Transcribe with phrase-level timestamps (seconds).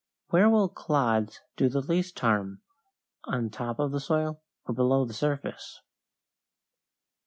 [0.29, 2.63] Where will clods do the least harm
[3.25, 5.79] on top of the soil or below the surface?